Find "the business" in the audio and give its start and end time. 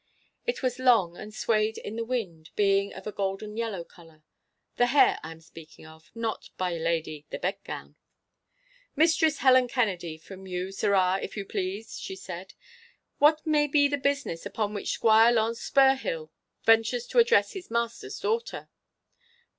13.87-14.43